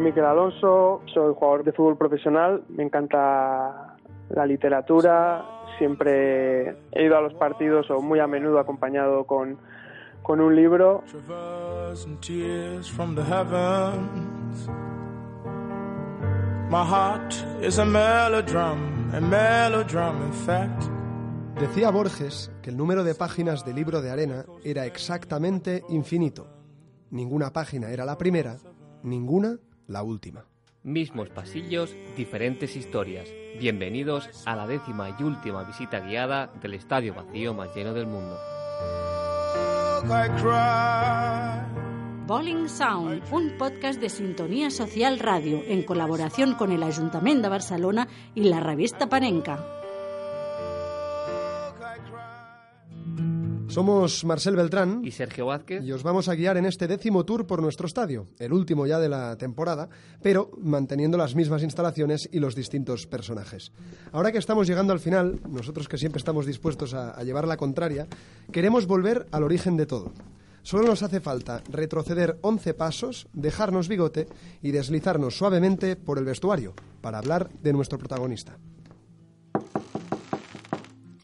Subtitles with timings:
[0.00, 3.98] Soy Miquel Alonso, soy jugador de fútbol profesional, me encanta
[4.30, 5.44] la literatura,
[5.76, 9.58] siempre he ido a los partidos o muy a menudo acompañado con,
[10.22, 11.04] con un libro.
[21.60, 26.46] Decía Borges que el número de páginas del libro de arena era exactamente infinito.
[27.10, 28.56] Ninguna página era la primera,
[29.02, 29.58] ninguna
[29.90, 30.44] la última.
[30.82, 33.28] Mismos pasillos, diferentes historias.
[33.58, 38.38] Bienvenidos a la décima y última visita guiada del estadio vacío más lleno del mundo.
[42.26, 48.08] Bowling Sound, un podcast de Sintonía Social Radio en colaboración con el Ayuntamiento de Barcelona
[48.34, 49.79] y la revista Panenca.
[53.70, 57.46] Somos Marcel Beltrán y Sergio Vázquez y os vamos a guiar en este décimo tour
[57.46, 59.88] por nuestro estadio, el último ya de la temporada,
[60.20, 63.70] pero manteniendo las mismas instalaciones y los distintos personajes.
[64.10, 67.56] Ahora que estamos llegando al final, nosotros que siempre estamos dispuestos a, a llevar la
[67.56, 68.08] contraria,
[68.50, 70.12] queremos volver al origen de todo.
[70.62, 74.26] Solo nos hace falta retroceder 11 pasos, dejarnos bigote
[74.62, 78.58] y deslizarnos suavemente por el vestuario para hablar de nuestro protagonista.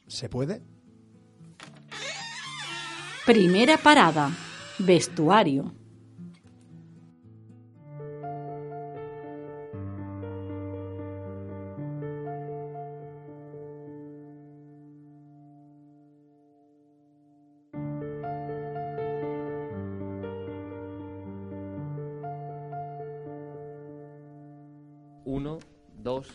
[0.06, 0.75] ¿Se puede?
[3.26, 4.30] Primera parada,
[4.78, 5.72] vestuario.
[25.24, 25.58] Uno,
[25.96, 26.28] dos,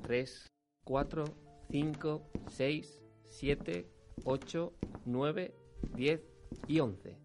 [0.00, 0.46] tres,
[0.82, 1.24] cuatro,
[1.70, 3.86] cinco, seis, siete,
[4.24, 4.72] ocho,
[5.04, 5.54] nueve,
[5.94, 7.18] diez y once.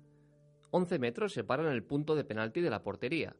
[0.71, 3.35] Once metros separan el punto de penalti de la portería.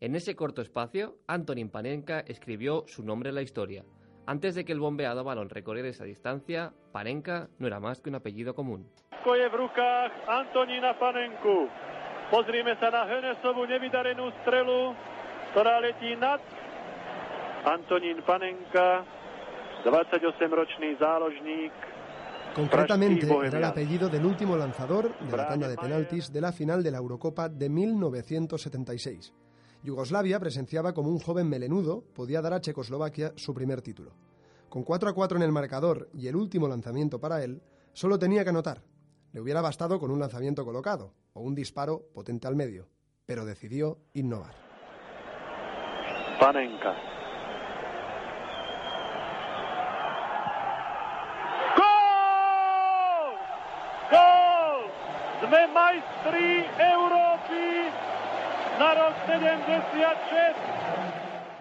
[0.00, 3.84] En ese corto espacio, Antonin Panenka escribió su nombre en la historia.
[4.26, 8.16] Antes de que el bombeado balón recorriera esa distancia, Panenka no era más que un
[8.16, 8.88] apellido común.
[17.66, 19.02] Antonín Panenka,
[19.84, 21.85] 28-ročný záložník.
[22.56, 26.82] Concretamente, era el apellido del último lanzador de la tanda de penaltis de la final
[26.82, 29.34] de la Eurocopa de 1976.
[29.82, 34.12] Yugoslavia presenciaba como un joven melenudo podía dar a Checoslovaquia su primer título.
[34.70, 37.60] Con 4 a 4 en el marcador y el último lanzamiento para él,
[37.92, 38.82] solo tenía que anotar.
[39.32, 42.88] Le hubiera bastado con un lanzamiento colocado o un disparo potente al medio,
[43.26, 44.54] pero decidió innovar.
[46.40, 47.15] Panenka.
[56.78, 57.90] Európy
[58.78, 60.56] na rok 76.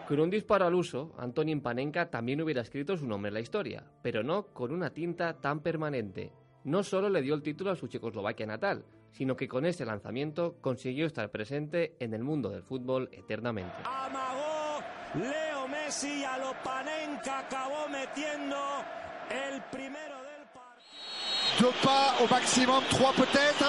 [0.07, 3.83] Con un disparo al uso, Antonin Panenka también hubiera escrito su nombre en la historia,
[4.03, 6.31] pero no con una tinta tan permanente.
[6.63, 10.57] No solo le dio el título a su Checoslovaquia natal, sino que con ese lanzamiento
[10.61, 13.73] consiguió estar presente en el mundo del fútbol eternamente.
[13.83, 14.83] Amagó
[15.15, 18.57] Leo Messi a lo Panenka acabó metiendo
[19.31, 20.75] el primero del partido.
[21.59, 23.65] Deux pas au maximum, trois peut-être.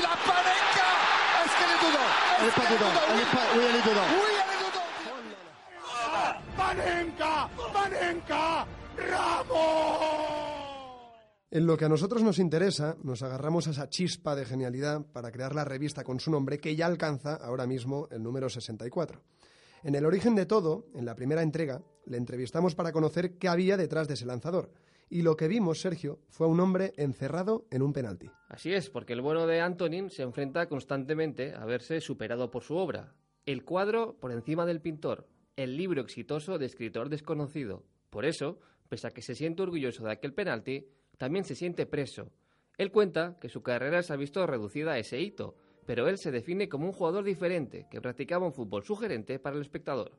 [0.00, 0.90] La Panenka
[1.44, 2.94] Est-ce qu'elle est dedans Elle est pas dedans.
[3.10, 3.44] Elle est pas...
[3.54, 4.08] Oui, elle est dedans.
[4.10, 4.88] Oui, elle est dedans
[6.56, 7.34] Panenka
[7.72, 8.66] Panenka
[9.10, 10.30] Ramos
[11.52, 15.32] En lo que a nosotros nos interesa, nos agarramos a esa chispa de genialidad para
[15.32, 19.20] crear la revista con su nombre que ya alcanza ahora mismo el número 64.
[19.82, 23.76] En el origen de todo, en la primera entrega, le entrevistamos para conocer qué había
[23.76, 24.70] detrás de ese lanzador.
[25.12, 28.30] Y lo que vimos, Sergio, fue a un hombre encerrado en un penalti.
[28.48, 32.76] Así es, porque el bueno de Antonin se enfrenta constantemente a verse superado por su
[32.76, 33.16] obra.
[33.44, 35.26] El cuadro por encima del pintor,
[35.56, 37.82] el libro exitoso de escritor desconocido.
[38.08, 40.86] Por eso, pese a que se siente orgulloso de aquel penalti,
[41.18, 42.30] también se siente preso.
[42.78, 45.56] Él cuenta que su carrera se ha visto reducida a ese hito,
[45.86, 49.62] pero él se define como un jugador diferente, que practicaba un fútbol sugerente para el
[49.62, 50.12] espectador.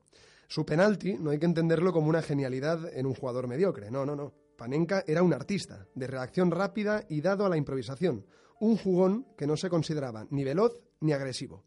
[0.50, 4.18] Su penalti no hay que entenderlo como una genialidad en un jugador mediocre, no, no,
[4.18, 4.34] no.
[4.62, 8.28] Panenka era un artista, de reacción rápida y dado a la improvisación,
[8.60, 11.64] un jugón que no se consideraba ni veloz ni agresivo.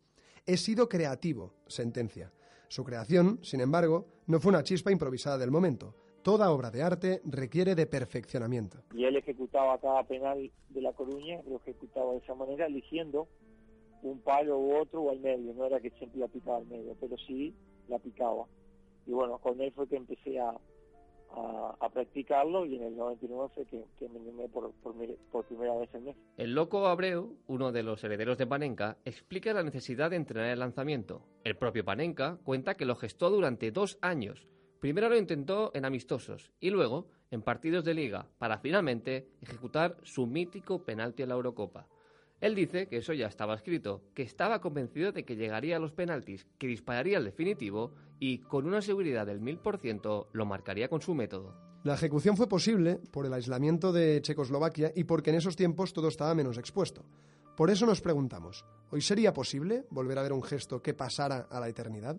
[0.46, 2.32] He sido creativo, sentencia.
[2.68, 5.96] Su creación, sin embargo, no fue una chispa improvisada del momento.
[6.22, 8.84] Toda obra de arte requiere de perfeccionamiento.
[8.94, 13.26] y él ejecutaba cada penal de La Coruña, lo ejecutaba de esa manera, eligiendo
[14.04, 16.94] un palo u otro o al medio, no era que siempre la picaba al medio,
[17.00, 17.56] pero sí
[17.88, 18.46] la picaba.
[19.04, 20.54] Y bueno, con él fue que empecé a,
[21.36, 24.72] a, practicarlo y en el 99 fue que, me animé por,
[25.46, 26.24] primera vez en México.
[26.36, 30.58] El loco Abreu, uno de los herederos de Panenka, explica la necesidad de entrenar el
[30.58, 31.22] lanzamiento.
[31.44, 34.48] El propio Panenka cuenta que lo gestó durante dos años.
[34.80, 40.26] Primero lo intentó en amistosos y luego en partidos de liga para finalmente ejecutar su
[40.26, 41.88] mítico penalti en la Eurocopa.
[42.40, 45.92] Él dice que eso ya estaba escrito, que estaba convencido de que llegaría a los
[45.92, 50.88] penaltis, que dispararía el definitivo y, con una seguridad del mil por ciento, lo marcaría
[50.88, 51.54] con su método.
[51.84, 56.08] La ejecución fue posible por el aislamiento de Checoslovaquia y porque en esos tiempos todo
[56.08, 57.04] estaba menos expuesto.
[57.56, 61.60] Por eso nos preguntamos, ¿hoy sería posible volver a ver un gesto que pasara a
[61.60, 62.16] la eternidad?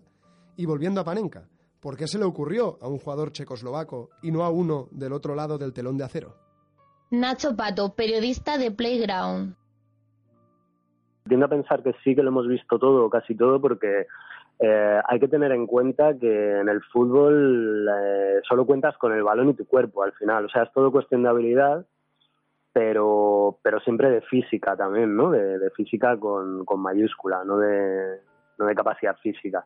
[0.56, 1.48] Y volviendo a Panenka,
[1.80, 5.34] ¿por qué se le ocurrió a un jugador checoslovaco y no a uno del otro
[5.34, 6.36] lado del telón de acero?
[7.10, 9.56] Nacho Pato, periodista de Playground.
[11.28, 14.06] Tiendo a pensar que sí que lo hemos visto todo, casi todo, porque
[14.58, 19.22] eh, hay que tener en cuenta que en el fútbol eh, solo cuentas con el
[19.22, 20.46] balón y tu cuerpo al final.
[20.46, 21.84] O sea, es todo cuestión de habilidad,
[22.72, 25.30] pero, pero siempre de física también, ¿no?
[25.30, 28.20] De, física con, con mayúscula, no de,
[28.58, 29.64] no de capacidad física.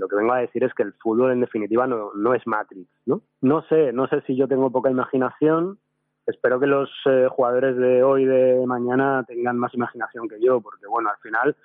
[0.00, 2.88] Lo que vengo a decir es que el fútbol en definitiva no, no es Matrix,
[3.06, 3.22] ¿no?
[3.40, 5.78] No sé, no sé si yo tengo poca imaginación
[6.26, 10.86] espero que los eh, jugadores de hoy, de mañana, tengan más imaginación que yo, porque
[10.86, 11.56] bueno, al final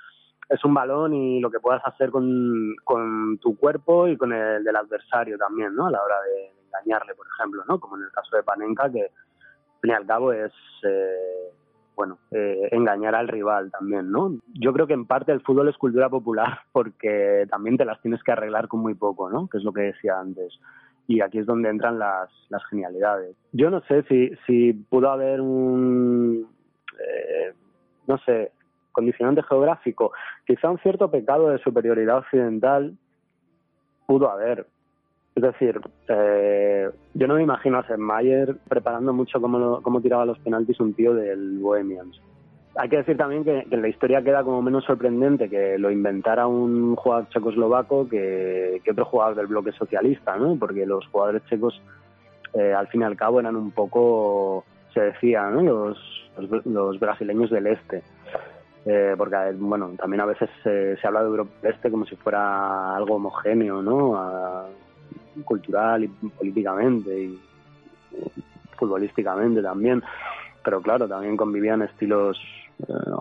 [0.50, 4.64] es un balón y lo que puedas hacer con, con tu cuerpo y con el
[4.64, 5.88] del adversario también, ¿no?
[5.88, 7.80] A la hora de, engañarle, por ejemplo, ¿no?
[7.80, 10.52] Como en el caso de Panenka, que al fin y al cabo es,
[10.84, 11.52] eh,
[11.96, 14.38] bueno, eh, engañar al rival también, ¿no?
[14.54, 18.22] Yo creo que en parte el fútbol es cultura popular porque también te las tienes
[18.24, 19.48] que arreglar con muy poco, ¿no?
[19.48, 20.60] Que es lo que decía antes
[21.08, 23.36] y aquí es donde entran las, las genialidades.
[23.54, 26.48] Yo no sé si, si pudo haber un,
[27.00, 27.54] eh,
[28.08, 28.52] no sé,
[28.92, 30.12] condicionante geográfico,
[30.46, 32.98] quizá un cierto pecado de superioridad occidental
[34.06, 34.66] pudo haber.
[35.36, 40.40] Es decir, eh, yo no me imagino a Mayer preparando mucho cómo, cómo tiraba los
[40.40, 42.20] penaltis un tío del Bohemians
[42.78, 46.48] hay que decir también que, en la historia queda como menos sorprendente que lo inventara
[46.48, 50.56] un jugador checoslovaco que, otro jugador del bloque socialista, ¿no?
[50.58, 51.82] Porque los jugadores checos,
[52.54, 54.64] eh, al fin y al cabo, eran un poco,
[54.94, 55.62] se decía, ¿no?
[55.62, 58.04] los, los, brasileños del este.
[58.86, 62.96] Eh, porque, bueno, también a veces se habla de Europa del Este como si fuera
[62.96, 64.68] algo homogéneo, ¿no?
[65.44, 67.40] cultural y políticamente y
[68.76, 70.02] futbolísticamente también
[70.68, 72.38] pero claro, también convivían estilos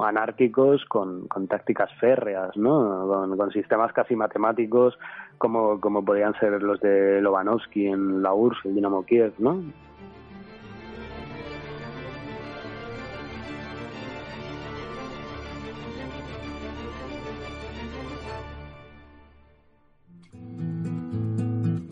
[0.03, 3.07] anárquicos con, con, tácticas férreas, ¿no?
[3.37, 4.99] Con, sistemas casi matemáticos
[5.39, 9.63] como, como podían ser los de Lobanovsky en la URSS, el Dinamo Kiev, ¿no?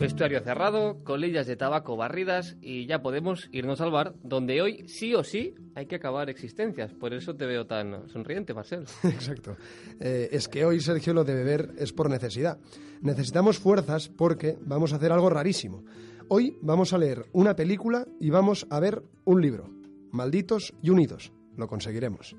[0.05, 5.15] Vestuario cerrado, colillas de tabaco barridas y ya podemos irnos al bar, donde hoy sí
[5.15, 6.93] o sí hay que acabar existencias.
[6.93, 8.81] Por eso te veo tan sonriente, Marcel.
[9.03, 9.57] Exacto.
[9.99, 12.59] Eh, es que hoy, Sergio, lo de beber es por necesidad.
[13.01, 15.83] Necesitamos fuerzas porque vamos a hacer algo rarísimo.
[16.27, 19.71] Hoy vamos a leer una película y vamos a ver un libro.
[20.11, 21.33] Malditos y unidos.
[21.57, 22.35] Lo conseguiremos.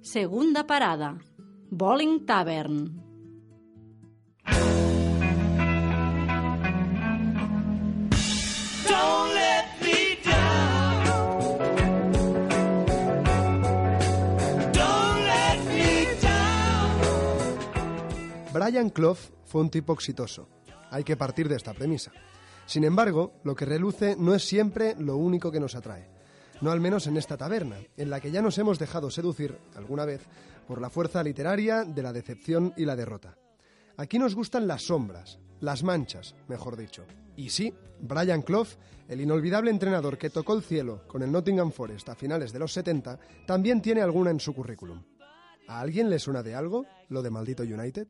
[0.00, 1.18] Segunda parada.
[1.68, 3.01] Bowling Tavern.
[18.62, 20.48] Brian Clough fue un tipo exitoso.
[20.92, 22.12] Hay que partir de esta premisa.
[22.64, 26.08] Sin embargo, lo que reluce no es siempre lo único que nos atrae.
[26.60, 30.04] No al menos en esta taberna, en la que ya nos hemos dejado seducir, alguna
[30.04, 30.20] vez,
[30.68, 33.36] por la fuerza literaria de la decepción y la derrota.
[33.96, 37.04] Aquí nos gustan las sombras, las manchas, mejor dicho.
[37.34, 38.68] Y sí, Brian Clough,
[39.08, 42.72] el inolvidable entrenador que tocó el cielo con el Nottingham Forest a finales de los
[42.72, 45.02] 70, también tiene alguna en su currículum.
[45.66, 48.06] ¿A alguien le suena de algo lo de Maldito United?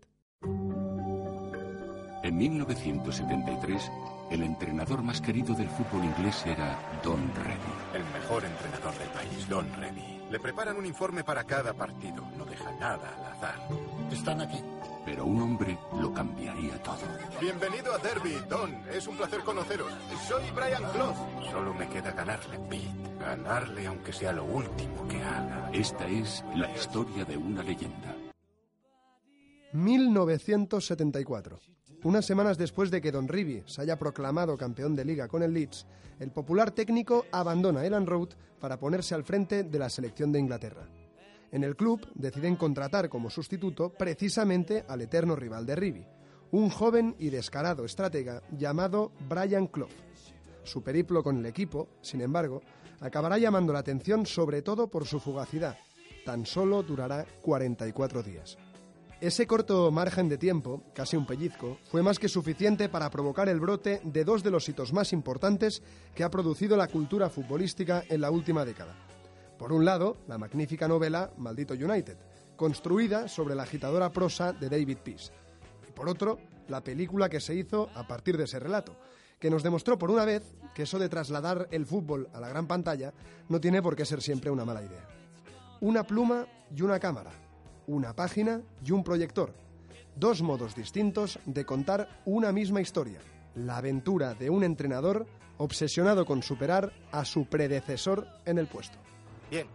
[2.23, 3.91] En 1973,
[4.31, 7.95] el entrenador más querido del fútbol inglés era Don Remy.
[7.95, 10.23] El mejor entrenador del país, Don Remy.
[10.31, 12.25] Le preparan un informe para cada partido.
[12.39, 13.57] No deja nada al azar.
[14.13, 14.63] Están aquí.
[15.05, 17.01] Pero un hombre lo cambiaría todo.
[17.41, 18.73] Bienvenido a Derby, Don.
[18.91, 19.93] Es un placer conoceros.
[20.29, 21.51] Soy Brian Clough.
[21.51, 22.89] Solo me queda ganarle, Pete.
[23.19, 25.71] Ganarle aunque sea lo último que haga.
[25.73, 28.15] Esta es la historia de una leyenda.
[29.73, 31.59] 1974.
[32.05, 35.55] Unas semanas después de que Don Rivi se haya proclamado campeón de liga con el
[35.55, 35.87] Leeds,
[36.19, 40.88] el popular técnico abandona Elan Road para ponerse al frente de la selección de Inglaterra.
[41.50, 46.07] En el club deciden contratar como sustituto precisamente al eterno rival de Rivi,
[46.50, 49.91] un joven y descarado estratega llamado Brian Clough.
[50.64, 52.62] Su periplo con el equipo, sin embargo,
[53.00, 55.76] acabará llamando la atención sobre todo por su fugacidad.
[56.25, 58.59] Tan solo durará 44 días.
[59.23, 63.61] Ese corto margen de tiempo, casi un pellizco, fue más que suficiente para provocar el
[63.61, 65.81] brote de dos de los hitos más importantes
[66.12, 68.97] que ha producido la cultura futbolística en la última década.
[69.61, 72.17] Por un lado, la magnífica novela Maldito United,
[72.57, 75.31] construida sobre la agitadora prosa de David Peace.
[75.88, 78.97] Y por otro, la película que se hizo a partir de ese relato,
[79.38, 80.43] que nos demostró por una vez
[80.75, 83.14] que eso de trasladar el fútbol a la gran pantalla
[83.49, 85.07] no tiene por qué ser siempre una mala idea.
[85.81, 87.31] Una pluma y una cámara,
[87.87, 89.55] una página y un proyector.
[90.17, 93.21] Dos modos distintos de contar una misma historia.
[93.55, 95.27] La aventura de un entrenador
[95.59, 98.99] obsesionado con superar a su predecesor en el puesto.
[99.51, 99.67] Bien.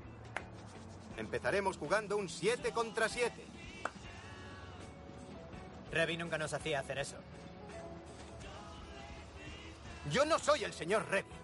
[1.17, 3.31] Empezaremos jugando un 7 contra 7.
[5.91, 7.15] Revi nunca nos hacía hacer eso.
[10.11, 11.36] Yo no soy el señor Revi.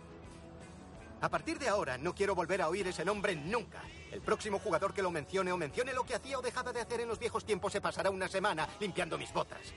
[1.24, 3.82] A partir de ahora no quiero volver a oír ese nombre nunca.
[4.12, 7.00] El próximo jugador que lo mencione o mencione lo que hacía o dejaba de hacer
[7.00, 9.74] en los viejos tiempos se pasará una semana limpiando mis botas.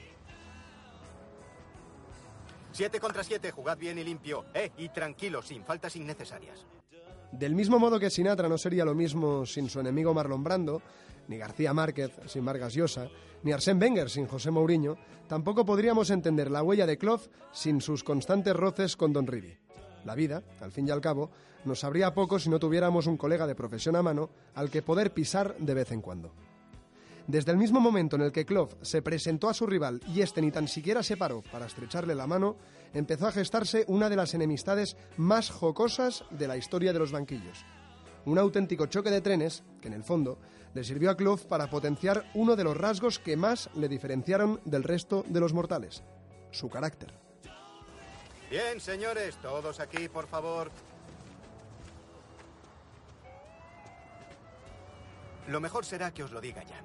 [2.73, 4.47] Siete contra siete, jugad bien y limpio.
[4.55, 6.67] Eh, y tranquilo, sin faltas innecesarias.
[7.31, 10.83] Del mismo modo que Sinatra no sería lo mismo sin su enemigo Marlon Brando,
[11.29, 13.09] ni García Márquez sin Vargas Llosa,
[13.45, 14.99] ni Arsène Wenger sin José Mourinho,
[15.29, 19.57] tampoco podríamos entender la huella de Clough sin sus constantes roces con Don Rivi.
[20.07, 21.31] La vida, al fin y al cabo,
[21.65, 25.13] nos sabría poco si no tuviéramos un colega de profesión a mano al que poder
[25.13, 26.33] pisar de vez en cuando.
[27.27, 30.41] Desde el mismo momento en el que Clough se presentó a su rival y este
[30.41, 32.55] ni tan siquiera se paró para estrecharle la mano,
[32.95, 37.67] empezó a gestarse una de las enemistades más jocosas de la historia de los banquillos.
[38.27, 40.39] Un auténtico choque de trenes que, en el fondo,
[40.73, 44.85] le sirvió a Clough para potenciar uno de los rasgos que más le diferenciaron del
[44.85, 46.05] resto de los mortales,
[46.53, 47.26] su carácter.
[48.49, 50.71] Bien, señores, todos aquí, por favor.
[55.49, 56.81] Lo mejor será que os lo diga ya.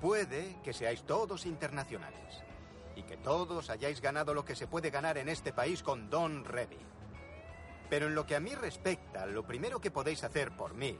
[0.00, 2.42] Puede que seáis todos internacionales
[2.94, 6.44] y que todos hayáis ganado lo que se puede ganar en este país con Don
[6.44, 6.78] Revy.
[7.90, 10.96] Pero en lo que a mí respecta, lo primero que podéis hacer por mí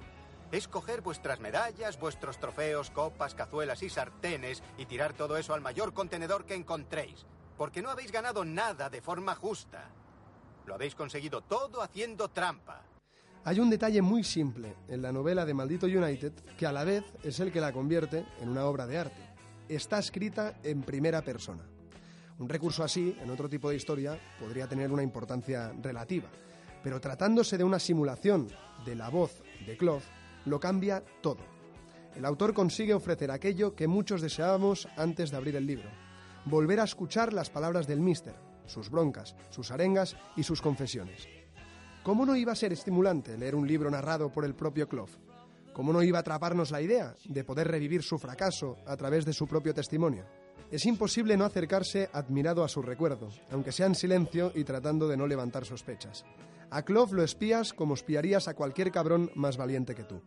[0.50, 5.60] es coger vuestras medallas, vuestros trofeos, copas, cazuelas y sartenes y tirar todo eso al
[5.60, 7.24] mayor contenedor que encontréis.
[7.56, 9.88] Porque no habéis ganado nada de forma justa.
[10.66, 12.82] Lo habéis conseguido todo haciendo trampa.
[13.44, 17.04] Hay un detalle muy simple en la novela de Maldito United que a la vez
[17.22, 19.22] es el que la convierte en una obra de arte.
[19.68, 21.62] Está escrita en primera persona.
[22.38, 26.28] Un recurso así, en otro tipo de historia, podría tener una importancia relativa,
[26.82, 28.48] pero tratándose de una simulación
[28.84, 30.02] de la voz de Clough,
[30.44, 31.38] lo cambia todo.
[32.14, 35.88] El autor consigue ofrecer aquello que muchos deseábamos antes de abrir el libro.
[36.46, 38.36] Volver a escuchar las palabras del Mister,
[38.66, 41.26] sus broncas, sus arengas y sus confesiones.
[42.04, 45.10] ¿Cómo no iba a ser estimulante leer un libro narrado por el propio Clough?
[45.72, 49.32] ¿Cómo no iba a atraparnos la idea de poder revivir su fracaso a través de
[49.32, 50.24] su propio testimonio?
[50.70, 55.16] Es imposible no acercarse admirado a su recuerdo, aunque sea en silencio y tratando de
[55.16, 56.24] no levantar sospechas.
[56.70, 60.22] A Clough lo espías como espiarías a cualquier cabrón más valiente que tú.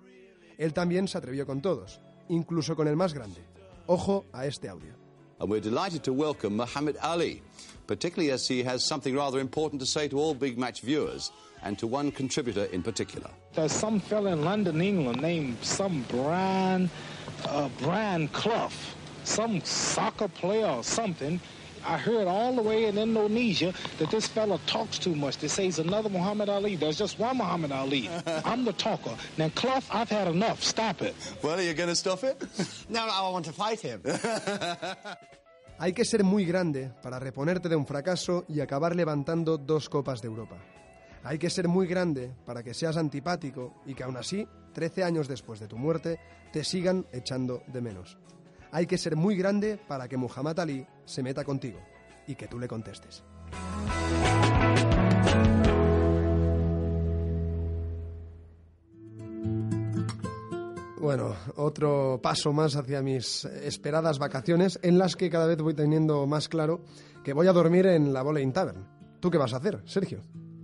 [0.57, 3.41] Él también se atrevió con todos, incluso con el más grande.
[3.87, 4.98] Ojo a este audio.
[5.39, 7.41] And we're delighted to welcome Muhammad Ali,
[7.87, 11.31] particularly as he has something rather important to say to all big match viewers
[11.63, 13.29] and to one contributor in particular.
[13.53, 16.89] There's some fella in London, England, named some Brian,
[17.45, 18.71] uh, Brian Clough,
[19.23, 21.39] some soccer player or something.
[21.85, 25.37] I heard all the way in Indonesia that this fella talks too much.
[25.37, 26.75] They say he's another Muhammad Ali.
[26.75, 28.09] There's just one Muhammad Ali.
[28.45, 29.15] I'm the talker.
[29.37, 30.63] Now, Clough, I've had enough.
[30.63, 31.15] Stop it.
[31.43, 32.41] Well, are you going to stop it?
[32.89, 34.01] No, no, I want to fight him.
[35.79, 40.21] Hay que ser muy grande para reponerte de un fracaso y acabar levantando dos copas
[40.21, 40.57] de Europa.
[41.23, 45.27] Hay que ser muy grande para que seas antipático y que aún así, 13 años
[45.27, 46.19] después de tu muerte,
[46.51, 48.17] te sigan echando de menos.
[48.71, 51.79] Hay que ser muy grande para que Muhammad Ali se meta contigo
[52.27, 53.23] y que tú le contestes.
[60.99, 66.27] Bueno, otro paso más hacia mis esperadas vacaciones en las que cada vez voy teniendo
[66.27, 66.81] más claro
[67.23, 68.85] que voy a dormir en la Bowling Tavern.
[69.19, 70.21] ¿Tú qué vas a hacer, Sergio?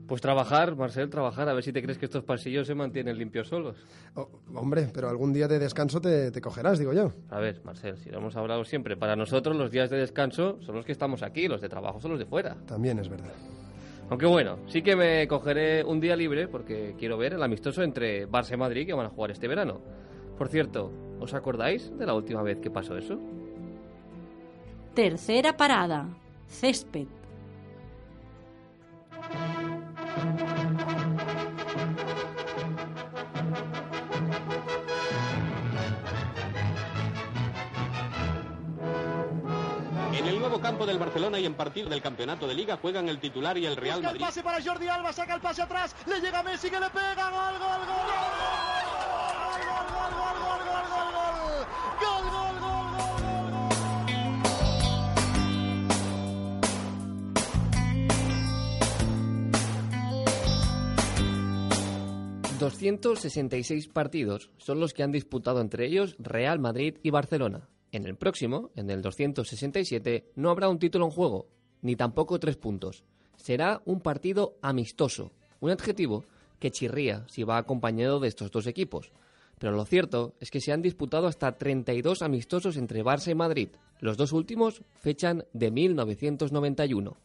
[0.08, 3.48] Pues trabajar, Marcel, trabajar, a ver si te crees que estos pasillos se mantienen limpios
[3.48, 3.76] solos.
[4.14, 7.12] Oh, hombre, pero algún día de descanso te, te, cogerás, digo yo.
[7.30, 10.76] A ver, Marcel, si lo hemos hablado siempre, para nosotros los días de descanso son
[10.76, 12.56] los que estamos aquí, los de trabajo son los de fuera.
[12.68, 13.34] También es verdad.
[14.10, 18.30] Aunque bueno, sí que me cogeré un día libre porque quiero ver el amistoso entre
[18.30, 19.82] Barça y Madrid que van a jugar este verano.
[20.38, 23.18] Por cierto, ¿os acordáis de la última vez que pasó eso?
[24.94, 26.08] Tercera parada.
[26.48, 27.08] Césped.
[40.14, 43.20] En el nuevo campo del Barcelona y en partido del campeonato de Liga juegan el
[43.20, 44.26] titular y el Real Busca el Madrid.
[44.26, 47.60] pase para Jordi Alba, saca el pase atrás, le llega Messi que le pega, gol,
[47.60, 48.75] gol, gol, gol,
[62.66, 67.70] 266 partidos son los que han disputado entre ellos Real Madrid y Barcelona.
[67.92, 71.48] En el próximo, en el 267, no habrá un título en juego,
[71.84, 73.04] ni tampoco tres puntos.
[73.36, 76.26] Será un partido amistoso, un adjetivo
[76.58, 79.12] que chirría si va acompañado de estos dos equipos.
[79.60, 83.70] Pero lo cierto es que se han disputado hasta 32 amistosos entre Barça y Madrid.
[84.00, 87.16] Los dos últimos fechan de 1991.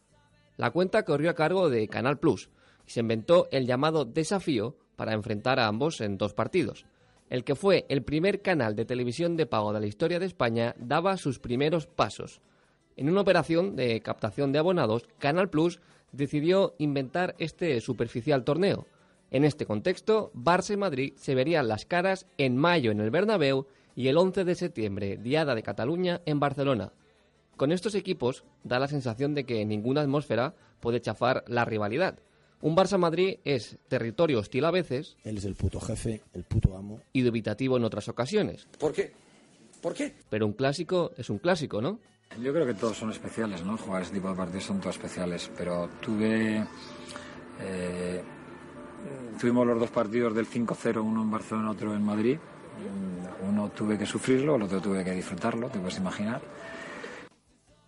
[0.57, 2.51] La cuenta corrió a cargo de Canal Plus
[2.85, 6.85] y se inventó el llamado desafío para enfrentar a ambos en dos partidos.
[7.29, 10.75] El que fue el primer canal de televisión de pago de la historia de España
[10.77, 12.41] daba sus primeros pasos.
[12.97, 15.79] En una operación de captación de abonados, Canal Plus
[16.11, 18.85] decidió inventar este superficial torneo.
[19.31, 23.65] En este contexto, Barça y Madrid se verían las caras en mayo en el Bernabéu
[23.95, 26.91] y el 11 de septiembre, Diada de Cataluña, en Barcelona.
[27.55, 32.19] Con estos equipos da la sensación de que ninguna atmósfera puede chafar la rivalidad.
[32.61, 35.17] Un Barça-Madrid es territorio hostil a veces.
[35.23, 36.99] Él es el puto jefe, el puto amo.
[37.13, 38.67] Y dubitativo en otras ocasiones.
[38.79, 39.11] ¿Por qué?
[39.81, 40.13] ¿Por qué?
[40.29, 41.99] Pero un clásico es un clásico, ¿no?
[42.41, 43.77] Yo creo que todos son especiales, ¿no?
[43.77, 46.65] Jugar este tipo de partidos son todos especiales, pero tuve...
[47.61, 48.21] eh,
[49.39, 52.37] tuvimos los dos partidos del 5-0, uno en Barcelona, otro en Madrid.
[53.47, 56.41] Uno tuve que sufrirlo, el otro tuve que disfrutarlo, te puedes imaginar.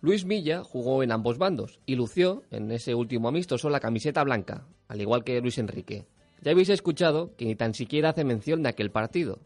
[0.04, 4.66] Luis Milla jugó en ambos bandos y lució en ese último amistoso la camiseta blanca,
[4.86, 6.04] al igual que Luis Enrique.
[6.42, 9.38] Ya habéis escuchado que ni tan siquiera hace mención de aquel partido.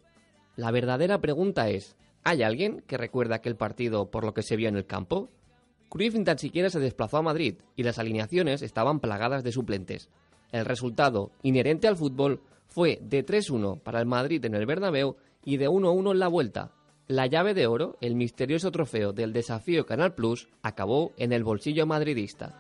[0.57, 1.95] La verdadera pregunta es,
[2.25, 5.31] ¿hay alguien que recuerda aquel partido por lo que se vio en el campo?
[5.89, 10.11] Cruyff ni tan siquiera se desplazó a Madrid y las alineaciones estaban plagadas de suplentes.
[10.51, 15.59] El resultado, inherente al fútbol, fue de 3-1 para el Madrid en el Bernabéu y
[15.59, 16.73] de 1-1 en la vuelta.
[17.09, 21.87] La llave de oro, el misterioso trofeo del desafío Canal Plus, acabó en el bolsillo
[21.87, 22.55] madridista.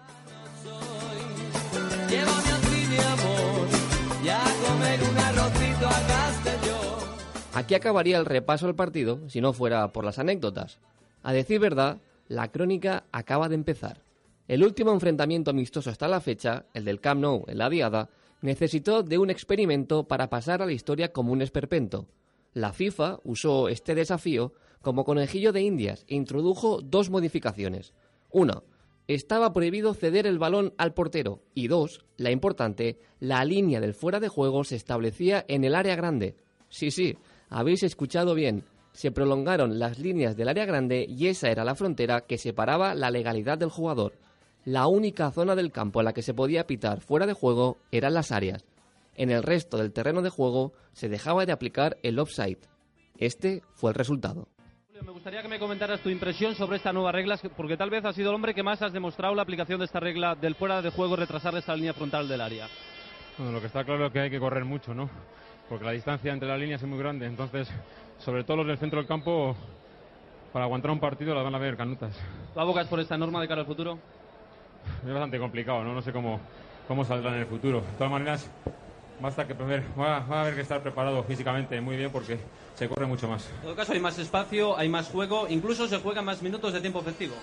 [7.52, 10.78] Aquí acabaría el repaso al partido si no fuera por las anécdotas.
[11.22, 14.00] A decir verdad, la crónica acaba de empezar.
[14.46, 18.08] El último enfrentamiento amistoso hasta la fecha, el del Camp Nou en la Diada,
[18.40, 22.06] necesitó de un experimento para pasar a la historia como un esperpento.
[22.54, 27.92] La FIFA usó este desafío como conejillo de indias e introdujo dos modificaciones.
[28.30, 28.62] Una,
[29.06, 34.20] estaba prohibido ceder el balón al portero y dos, la importante, la línea del fuera
[34.20, 36.36] de juego se establecía en el área grande.
[36.68, 37.16] Sí, sí,
[37.48, 38.64] habéis escuchado bien.
[38.92, 43.10] Se prolongaron las líneas del área grande y esa era la frontera que separaba la
[43.10, 44.18] legalidad del jugador.
[44.64, 48.12] La única zona del campo en la que se podía pitar fuera de juego eran
[48.12, 48.64] las áreas.
[49.18, 52.60] En el resto del terreno de juego se dejaba de aplicar el offside.
[53.16, 54.46] Este fue el resultado.
[55.04, 58.14] Me gustaría que me comentaras tu impresión sobre esta nueva regla, porque tal vez has
[58.14, 60.90] sido el hombre que más has demostrado la aplicación de esta regla del fuera de
[60.90, 62.68] juego retrasar esa línea frontal del área.
[63.36, 65.10] Bueno, lo que está claro es que hay que correr mucho, ¿no?
[65.68, 67.68] Porque la distancia entre las líneas es muy grande, entonces,
[68.18, 69.56] sobre todo los del centro del campo,
[70.52, 72.16] para aguantar un partido las van a ver canutas.
[72.54, 73.98] ¿Tú abogas por esta norma de cara al futuro?
[75.04, 75.92] Es bastante complicado, ¿no?
[75.92, 76.40] No sé cómo,
[76.86, 77.80] cómo saldrá en el futuro.
[77.80, 78.50] De todas maneras,
[79.20, 82.38] basta que primero, va, va a haber que estar preparado físicamente muy bien porque
[82.74, 83.48] se corre mucho más.
[83.56, 86.80] En todo caso, hay más espacio, hay más juego, incluso se juegan más minutos de
[86.80, 87.34] tiempo efectivo.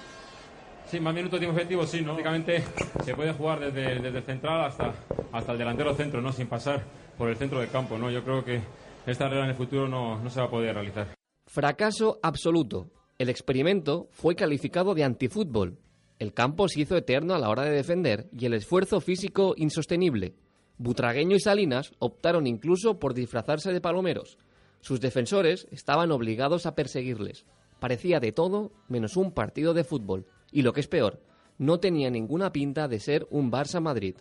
[0.89, 2.13] Sí, más minutos de tiempo efectivo, sí, ¿no?
[2.13, 2.63] Prácticamente
[3.03, 4.93] se puede jugar desde, desde el central hasta,
[5.31, 6.31] hasta el delantero centro, ¿no?
[6.31, 6.83] Sin pasar
[7.17, 8.11] por el centro del campo, ¿no?
[8.11, 8.61] Yo creo que
[9.05, 11.07] esta regla en el futuro no, no se va a poder realizar.
[11.47, 12.91] Fracaso absoluto.
[13.17, 15.79] El experimento fue calificado de antifútbol.
[16.19, 20.35] El campo se hizo eterno a la hora de defender y el esfuerzo físico insostenible.
[20.77, 24.37] Butragueño y Salinas optaron incluso por disfrazarse de palomeros.
[24.81, 27.45] Sus defensores estaban obligados a perseguirles.
[27.79, 30.25] Parecía de todo menos un partido de fútbol.
[30.51, 31.21] Y lo que es peor,
[31.57, 34.15] no tenía ninguna pinta de ser un Barça Madrid.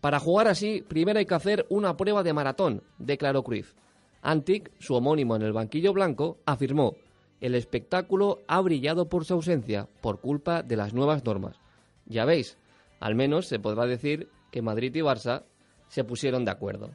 [0.00, 3.74] Para jugar así, primero hay que hacer una prueba de maratón, declaró Cruyff.
[4.22, 6.96] Antic, su homónimo en el banquillo blanco, afirmó:
[7.40, 11.56] el espectáculo ha brillado por su ausencia, por culpa de las nuevas normas.
[12.04, 12.58] Ya veis,
[13.00, 15.44] al menos se podrá decir que Madrid y Barça
[15.90, 16.90] se pusieron de acuerdo.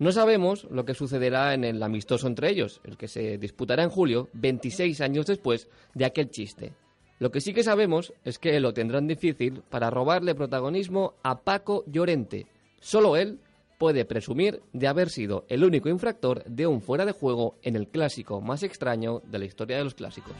[0.00, 3.90] No sabemos lo que sucederá en el amistoso entre ellos, el que se disputará en
[3.90, 6.72] julio, 26 años después de aquel chiste.
[7.18, 11.84] Lo que sí que sabemos es que lo tendrán difícil para robarle protagonismo a Paco
[11.86, 12.46] Llorente.
[12.80, 13.40] Solo él
[13.78, 17.88] puede presumir de haber sido el único infractor de un fuera de juego en el
[17.88, 20.32] clásico más extraño de la historia de los clásicos.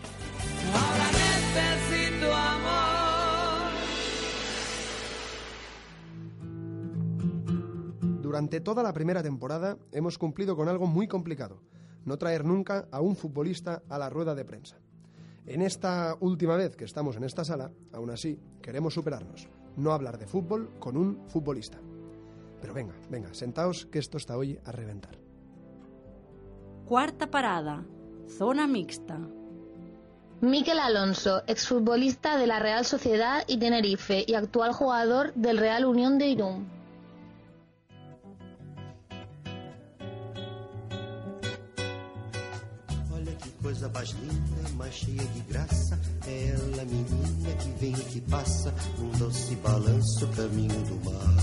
[8.31, 11.61] Durante toda la primera temporada hemos cumplido con algo muy complicado,
[12.05, 14.77] no traer nunca a un futbolista a la rueda de prensa.
[15.47, 20.17] En esta última vez que estamos en esta sala, aún así, queremos superarnos, no hablar
[20.17, 21.81] de fútbol con un futbolista.
[22.61, 25.19] Pero venga, venga, sentaos que esto está hoy a reventar.
[26.87, 27.85] Cuarta parada,
[28.29, 29.19] zona mixta.
[30.41, 36.17] Miquel Alonso, exfutbolista de la Real Sociedad y Tenerife y actual jugador del Real Unión
[36.17, 36.80] de Irún.
[43.71, 45.97] Coisa mais linda, mais cheia de graça.
[46.27, 51.39] É ela, menina, que vem e que passa num doce balanço caminho do mar.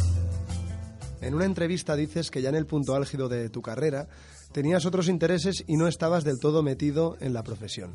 [1.21, 4.07] En una entrevista dices que ya en el punto álgido de tu carrera
[4.51, 7.91] tenías otros intereses y no estabas del todo metido en la profesión.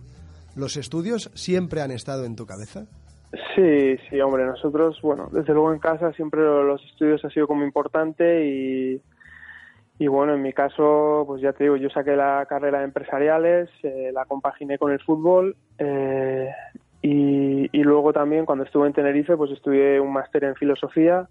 [0.56, 2.86] ¿Los estudios siempre han estado en tu cabeza?
[3.54, 7.64] Sí, sí, hombre, nosotros, bueno, desde luego en casa siempre los estudios ha sido como
[7.64, 9.02] importante y,
[10.02, 13.70] y bueno, en mi caso, pues ya te digo, yo saqué la carrera de empresariales,
[13.84, 16.50] eh, la compaginé con el fútbol eh,
[17.02, 21.28] y, luego también cuando estuve en Tenerife, pues estudié un máster en filosofía.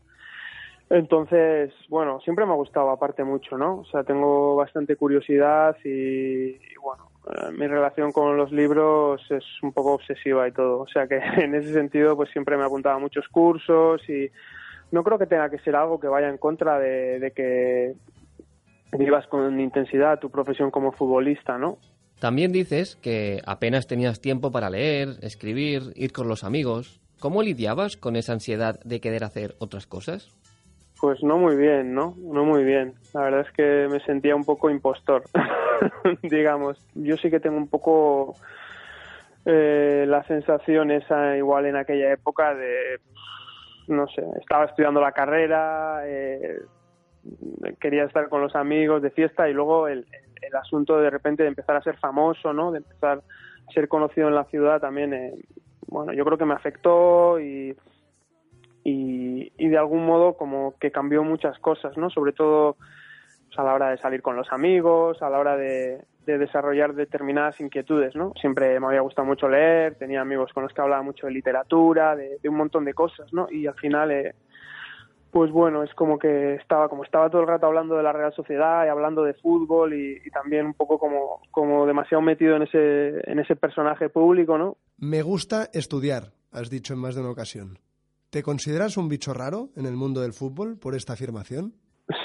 [0.90, 3.80] Entonces, bueno, siempre me ha gustado aparte mucho, ¿no?
[3.80, 9.74] O sea, tengo bastante curiosidad y, bueno, eh, mi relación con los libros es un
[9.74, 10.80] poco obsesiva y todo.
[10.80, 14.32] O sea que en ese sentido, pues siempre me apuntaba a muchos cursos y
[14.92, 17.96] no creo que tenga que ser algo que vaya en contra de que
[18.98, 21.78] vivas con intensidad tu profesión como futbolista, ¿no?
[22.20, 27.02] También dices que apenas tenías tiempo para leer, escribir, ir con los amigos.
[27.20, 30.30] ¿Cómo lidiabas con esa ansiedad de querer hacer otras cosas?
[31.00, 32.16] Pues no muy bien, ¿no?
[32.20, 32.94] No muy bien.
[33.16, 35.24] La verdad es que me sentía un poco impostor,
[36.22, 36.78] digamos.
[36.94, 38.36] Yo sí que tengo un poco
[39.46, 43.00] eh, la sensación esa igual en aquella época de,
[43.88, 46.60] no sé, estaba estudiando la carrera, eh,
[47.80, 50.06] quería estar con los amigos de fiesta y luego el,
[50.60, 52.72] asunto de repente de empezar a ser famoso, ¿no?
[52.72, 55.34] De empezar a ser conocido en la ciudad también, eh,
[55.88, 57.76] bueno, yo creo que me afectó y
[58.84, 62.10] y, y, de algún modo como que cambió muchas cosas, ¿no?
[62.10, 62.78] Sobre todo
[63.48, 66.96] pues, a la hora de salir con los amigos, a la hora de, de, desarrollar
[66.96, 68.34] determinadas inquietudes, ¿no?
[68.40, 72.16] Siempre me había gustado mucho leer, tenía amigos con los que hablaba mucho de literatura,
[72.16, 73.48] de, de un montón de cosas, ¿no?
[73.52, 74.34] Y al final, eh,
[75.32, 78.34] pues bueno, es como que estaba, como estaba todo el rato hablando de la Real
[78.34, 82.64] Sociedad y hablando de fútbol y, y también un poco como, como demasiado metido en
[82.64, 84.78] ese, en ese personaje público, ¿no?
[84.98, 87.80] Me gusta estudiar, has dicho en más de una ocasión.
[88.30, 91.74] ¿Te consideras un bicho raro en el mundo del fútbol por esta afirmación?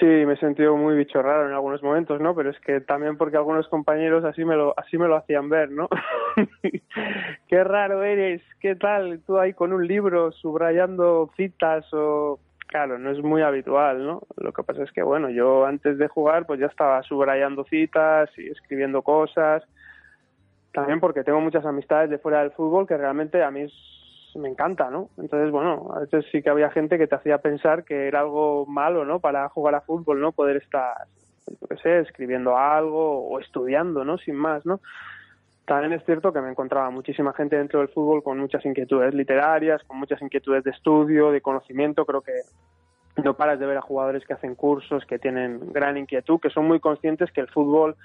[0.01, 2.35] Sí, me he sentido muy bicho raro en algunos momentos, ¿no?
[2.35, 5.71] Pero es que también porque algunos compañeros así me lo, así me lo hacían ver,
[5.71, 5.89] ¿no?
[7.49, 9.21] Qué raro eres, ¿qué tal?
[9.27, 12.41] Tú ahí con un libro subrayando citas o...
[12.77, 14.21] Claro, no es muy habitual, ¿no?
[14.37, 18.29] Lo que pasa es que, bueno, yo antes de jugar pues ya estaba subrayando citas
[18.37, 19.63] y escribiendo cosas.
[20.75, 23.67] También porque tengo muchas amistades de fuera del fútbol que realmente a mí
[24.35, 25.09] me encanta, ¿no?
[25.17, 28.67] Entonces, bueno, a veces sí que había gente que te hacía pensar que era algo
[28.67, 29.21] malo, ¿no?
[29.21, 30.33] Para jugar a fútbol, ¿no?
[30.33, 31.07] Poder estar,
[31.49, 34.19] yo qué sé, escribiendo algo o estudiando, ¿no?
[34.19, 34.81] Sin más, ¿no?
[35.67, 39.83] También es cierto que me encontraba muchísima gente dentro del fútbol con muchas inquietudes literarias,
[39.85, 42.07] con muchas inquietudes de estudio, de conocimiento.
[42.07, 42.33] Creo que
[43.23, 46.67] no paras de ver a jugadores que hacen cursos, que tienen gran inquietud, que son
[46.69, 47.97] muy conscientes que el fútbol,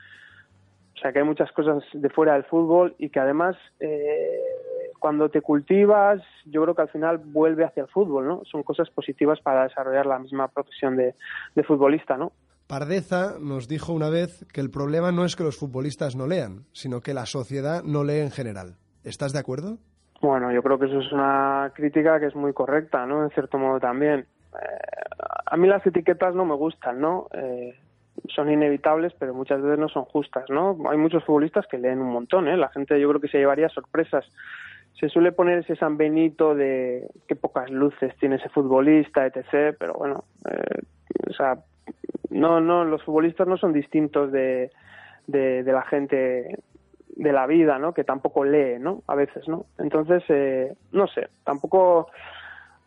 [0.95, 4.39] o sea, que hay muchas cosas de fuera del fútbol y que además eh,
[4.97, 8.41] cuando te cultivas, yo creo que al final vuelve hacia el fútbol, ¿no?
[8.45, 11.13] Son cosas positivas para desarrollar la misma profesión de,
[11.55, 12.31] de, futbolista, ¿no?
[12.71, 16.63] Pardeza nos dijo una vez que el problema no es que los futbolistas no lean,
[16.71, 18.77] sino que la sociedad no lee en general.
[19.03, 19.77] ¿Estás de acuerdo?
[20.21, 23.25] Bueno, yo creo que eso es una crítica que es muy correcta, ¿no?
[23.25, 24.21] En cierto modo también.
[24.21, 27.27] Eh, a mí las etiquetas no me gustan, ¿no?
[27.33, 27.77] Eh,
[28.33, 30.77] son inevitables, pero muchas veces no son justas, ¿no?
[30.89, 32.55] Hay muchos futbolistas que leen un montón, ¿eh?
[32.55, 34.23] La gente yo creo que se llevaría sorpresas
[34.97, 39.75] se suele poner ese San Benito de qué pocas luces tiene ese futbolista, etc.
[39.79, 40.83] Pero bueno, eh,
[41.29, 41.57] o sea,
[42.29, 44.71] no, no, los futbolistas no son distintos de,
[45.27, 46.57] de, de, la gente
[47.15, 47.93] de la vida, ¿no?
[47.93, 49.03] Que tampoco lee, ¿no?
[49.07, 49.65] A veces, ¿no?
[49.77, 52.07] Entonces, eh, no sé, tampoco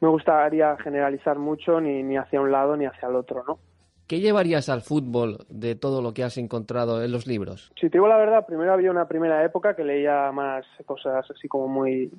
[0.01, 3.59] me gustaría generalizar mucho ni, ni hacia un lado ni hacia el otro, ¿no?
[4.07, 7.73] ¿Qué llevarías al fútbol de todo lo que has encontrado en los libros?
[7.81, 11.49] Si te digo la verdad, primero había una primera época que leía más cosas así
[11.49, 12.11] como muy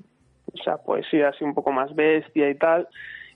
[0.54, 2.88] o sea, poesía así un poco más bestia y tal.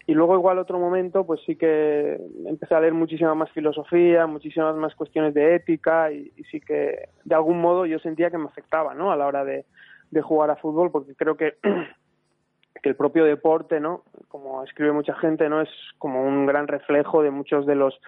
[0.10, 4.76] Y luego igual otro momento, pues sí que empecé a leer muchísima más filosofía, muchísimas
[4.76, 8.48] más cuestiones de ética y, y sí que de algún modo yo sentía que me
[8.48, 9.12] afectaba, ¿no?
[9.12, 9.66] A la hora de,
[10.10, 11.58] de jugar a fútbol, porque creo que
[12.82, 14.02] que el propio deporte, ¿no?
[14.30, 15.62] Como escribe mucha gente, ¿no?
[15.62, 15.70] Es
[16.00, 18.02] como un gran reflejo de muchos de los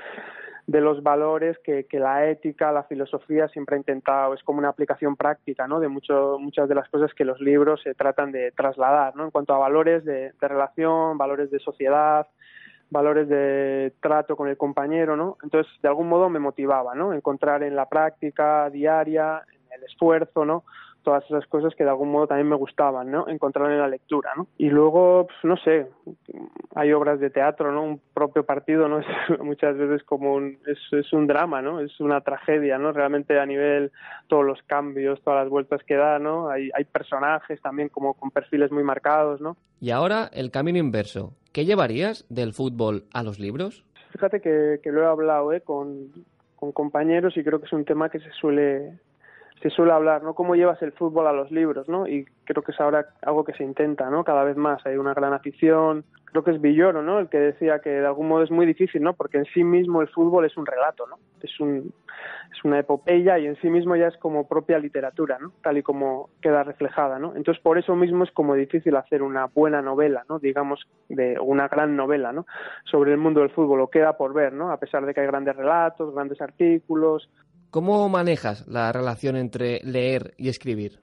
[0.71, 4.69] de los valores que, que la ética, la filosofía siempre ha intentado, es como una
[4.69, 5.81] aplicación práctica, ¿no?
[5.81, 9.25] De mucho, muchas de las cosas que los libros se tratan de trasladar, ¿no?
[9.25, 12.25] En cuanto a valores de, relación, valores de sociedad,
[12.89, 15.37] valores de trato con el compañero, ¿no?
[15.43, 17.13] Entonces, de algún modo me motivaba, ¿no?
[17.13, 20.63] Encontrar en la práctica diaria, en el esfuerzo, ¿no?
[21.03, 23.27] Todas esas cosas que de algún modo también me gustaban, ¿no?
[23.27, 24.47] Encontrar en la lectura, ¿no?
[24.57, 25.87] Y luego, pues, no sé,
[26.75, 27.83] hay obras de teatro, ¿no?
[27.83, 28.99] Un propio partido, ¿no?
[29.31, 31.79] Es muchas veces como un, es, es un drama, ¿no?
[31.79, 32.91] Es una tragedia, ¿no?
[32.91, 33.91] Realmente a nivel,
[34.27, 36.49] todos los cambios, todas las vueltas que da, ¿no?
[36.49, 39.57] Hay, hay personajes también como con perfiles muy marcados, ¿no?
[39.79, 41.33] Y ahora el camino inverso.
[41.51, 43.83] ¿Qué llevarías del fútbol a los libros?
[44.11, 45.61] Fíjate que, que lo he hablado, ¿eh?
[45.61, 46.11] Con,
[46.55, 48.99] con compañeros y creo que es un tema que se suele
[49.61, 50.33] se suele hablar, ¿no?
[50.33, 52.07] Cómo llevas el fútbol a los libros, ¿no?
[52.07, 54.23] Y creo que es ahora algo que se intenta, ¿no?
[54.23, 56.03] Cada vez más hay una gran afición.
[56.25, 57.19] Creo que es Villoro, ¿no?
[57.19, 59.13] El que decía que de algún modo es muy difícil, ¿no?
[59.13, 61.17] Porque en sí mismo el fútbol es un relato, ¿no?
[61.41, 61.93] Es un
[62.51, 65.53] es una epopeya y en sí mismo ya es como propia literatura, ¿no?
[65.63, 67.35] Tal y como queda reflejada, ¿no?
[67.35, 70.39] Entonces por eso mismo es como difícil hacer una buena novela, ¿no?
[70.39, 72.45] Digamos de una gran novela, ¿no?
[72.83, 74.71] Sobre el mundo del fútbol, o queda por ver, ¿no?
[74.71, 77.29] A pesar de que hay grandes relatos, grandes artículos,
[77.71, 80.99] ¿Cómo manejas la relación entre leer y escribir?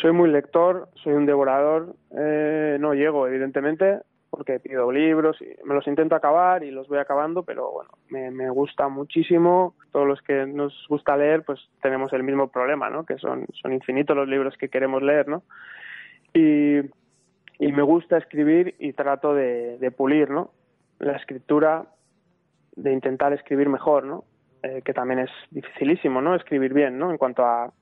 [0.00, 4.00] Soy muy lector, soy un devorador, eh, no llego evidentemente
[4.30, 8.30] porque pido libros y me los intento acabar y los voy acabando, pero bueno, me,
[8.30, 9.74] me, gusta muchísimo.
[9.92, 13.04] Todos los que nos gusta leer, pues tenemos el mismo problema, ¿no?
[13.04, 15.42] Que son, son infinitos los libros que queremos leer, ¿no?
[16.32, 16.78] Y,
[17.58, 20.50] y me gusta escribir y trato de, de pulir, ¿no?
[20.98, 21.86] La escritura,
[22.74, 24.24] de intentar escribir mejor, ¿no?
[24.66, 26.34] Eh, que también es dificilísimo, ¿no?
[26.34, 27.12] Escribir bien, ¿no?
[27.12, 27.72] En cuanto a,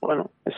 [0.00, 0.54] bueno, es,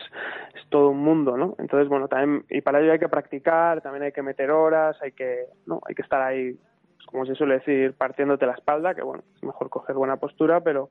[0.55, 1.57] es todo un mundo, ¿no?
[1.59, 5.12] Entonces, bueno, también, y para ello hay que practicar, también hay que meter horas, hay
[5.12, 5.81] que, ¿no?
[5.88, 9.42] Hay que estar ahí, pues, como se suele decir, partiéndote la espalda, que bueno, es
[9.42, 10.90] mejor coger buena postura, pero,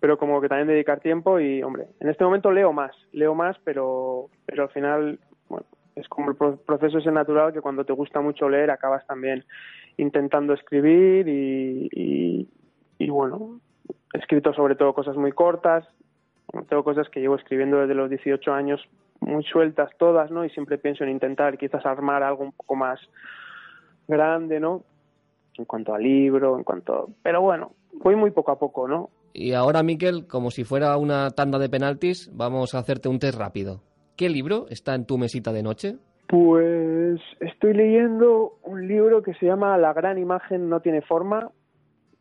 [0.00, 3.56] pero como que también dedicar tiempo y, hombre, en este momento leo más, leo más,
[3.62, 8.20] pero, pero al final, bueno, es como el proceso ese natural que cuando te gusta
[8.20, 9.44] mucho leer acabas también
[9.98, 12.48] intentando escribir y, y,
[12.98, 13.60] y bueno,
[14.12, 15.86] he escrito sobre todo cosas muy cortas,
[16.68, 18.80] tengo cosas que llevo escribiendo desde los 18 años
[19.20, 20.44] muy sueltas todas, ¿no?
[20.44, 22.98] Y siempre pienso en intentar quizás armar algo un poco más
[24.08, 24.82] grande, ¿no?
[25.56, 27.10] En cuanto al libro, en cuanto...
[27.22, 29.10] Pero bueno, voy muy poco a poco, ¿no?
[29.32, 33.38] Y ahora, Miquel, como si fuera una tanda de penaltis, vamos a hacerte un test
[33.38, 33.82] rápido.
[34.16, 35.96] ¿Qué libro está en tu mesita de noche?
[36.28, 41.50] Pues estoy leyendo un libro que se llama La gran imagen no tiene forma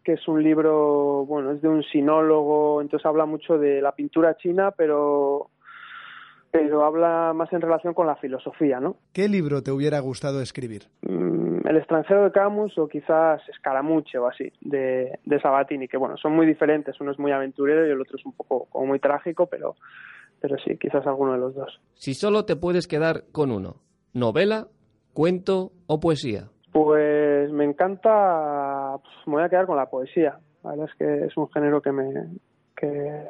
[0.09, 4.35] que es un libro, bueno, es de un sinólogo, entonces habla mucho de la pintura
[4.37, 5.51] china, pero
[6.49, 8.95] pero habla más en relación con la filosofía, ¿no?
[9.13, 10.85] ¿Qué libro te hubiera gustado escribir?
[11.03, 16.17] Mm, el extranjero de Camus o quizás Escaramuche o así, de, de Sabatini, que bueno,
[16.17, 18.99] son muy diferentes, uno es muy aventurero y el otro es un poco como muy
[18.99, 19.75] trágico, pero,
[20.41, 21.79] pero sí, quizás alguno de los dos.
[21.93, 23.75] Si solo te puedes quedar con uno,
[24.15, 24.69] novela,
[25.13, 26.49] cuento o poesía.
[26.71, 30.39] Pues me encanta, pues me voy a quedar con la poesía.
[30.63, 32.13] La verdad es que es un género que me,
[32.75, 33.27] que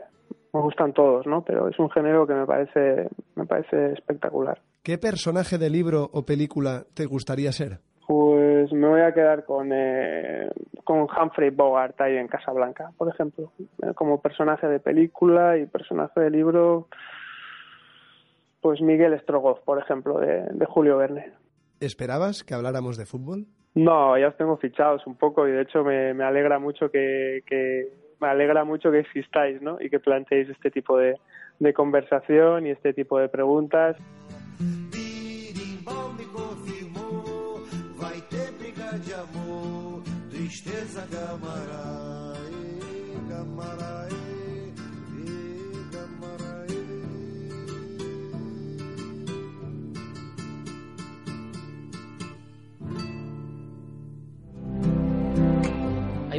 [0.53, 1.43] me gustan todos, ¿no?
[1.43, 4.59] Pero es un género que me parece, me parece espectacular.
[4.83, 7.79] ¿Qué personaje de libro o película te gustaría ser?
[8.07, 10.49] Pues me voy a quedar con, eh,
[10.83, 13.51] con Humphrey Bogart ahí en Casablanca, por ejemplo.
[13.95, 16.87] Como personaje de película y personaje de libro,
[18.61, 21.33] pues Miguel Strogoff, por ejemplo, de, de Julio Verne.
[21.79, 23.45] ¿Esperabas que habláramos de fútbol?
[23.75, 27.43] No, ya os tengo fichados un poco y de hecho me, me alegra mucho que,
[27.45, 27.87] que,
[28.19, 29.77] me alegra mucho que existáis, ¿no?
[29.79, 31.15] Y que planteéis este tipo de,
[31.59, 33.95] de conversación y este tipo de preguntas.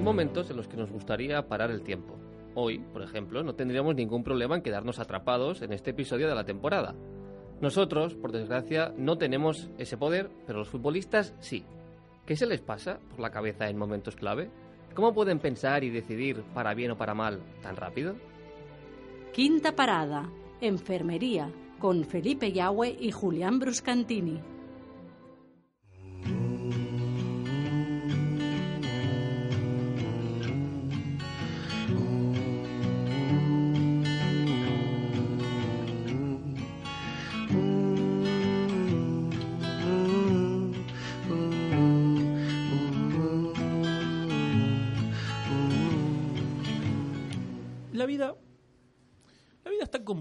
[0.00, 2.16] Hay momentos en los que nos gustaría parar el tiempo.
[2.54, 6.46] Hoy, por ejemplo, no tendríamos ningún problema en quedarnos atrapados en este episodio de la
[6.46, 6.94] temporada.
[7.60, 11.66] Nosotros, por desgracia, no tenemos ese poder, pero los futbolistas sí.
[12.24, 14.48] ¿Qué se les pasa por la cabeza en momentos clave?
[14.94, 18.14] ¿Cómo pueden pensar y decidir para bien o para mal tan rápido?
[19.34, 20.30] Quinta parada,
[20.62, 24.40] enfermería, con Felipe Yahweh y Julián Bruscantini.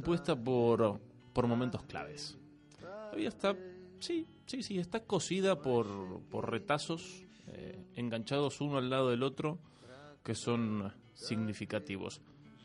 [0.10, 1.00] Compuesta por,
[1.34, 2.36] por momentos claves.
[2.82, 3.56] La está,
[4.00, 5.86] sí, sí, sí, está cosida por,
[6.32, 9.60] por retazos eh, enganchados uno al lado del otro
[10.24, 12.22] que son significativos.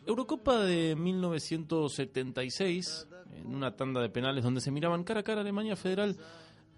[0.06, 5.76] Eurocopa de 1976, en una tanda de penales donde se miraban cara a cara Alemania
[5.76, 6.16] Federal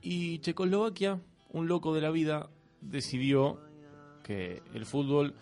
[0.03, 2.51] y Checoslovaquia, un loco de la vida
[2.81, 3.61] decidió
[4.25, 5.33] que el fútbol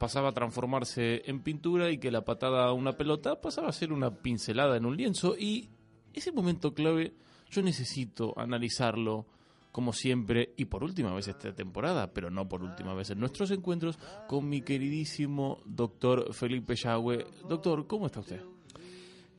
[0.00, 3.92] pasaba a transformarse en pintura y que la patada a una pelota pasaba a ser
[3.92, 5.68] una pincelada en un lienzo y
[6.14, 7.12] ese momento clave
[7.50, 9.26] yo necesito analizarlo
[9.72, 13.50] como siempre y por última vez esta temporada, pero no por última vez en nuestros
[13.50, 17.26] encuentros con mi queridísimo doctor Felipe Yagüe.
[17.46, 18.40] Doctor, ¿cómo está usted?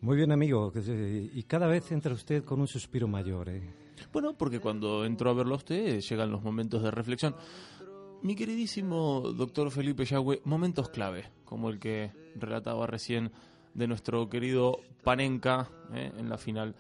[0.02, 0.72] Muy bien, amigo.
[1.34, 3.50] Y cada vez entra usted con un suspiro mayor.
[3.50, 3.74] ¿eh?
[4.14, 7.36] Bueno, porque cuando entro a verlo a usted llegan los momentos de reflexión.
[8.24, 13.32] Mi queridísimo doctor Felipe Yagüe, momentos clave, como el que relataba recién
[13.74, 16.12] de nuestro querido Panenka ¿eh?
[16.16, 16.76] en la final.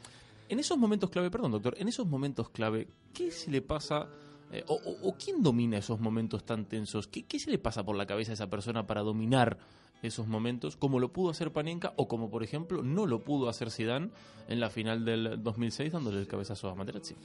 [0.49, 4.07] En esos momentos clave, perdón doctor, en esos momentos clave, ¿qué se le pasa
[4.51, 7.07] eh, o, quién domina esos momentos tan tensos?
[7.07, 9.57] ¿Qué, qué se le pasa por la cabeza a esa persona para dominar
[10.03, 13.71] esos momentos, como lo pudo hacer Panenka o como por ejemplo no lo pudo hacer
[13.71, 14.09] Zidane
[14.47, 17.15] en la final del 2006 dándole el cabezazo a Materazzi?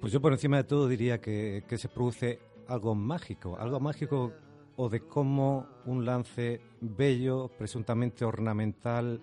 [0.00, 2.38] Pues yo por encima de todo diría que, que se produce
[2.68, 4.32] algo mágico, algo mágico
[4.76, 9.20] o de cómo un lance bello, presuntamente ornamental,